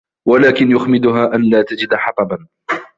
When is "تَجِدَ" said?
1.61-1.95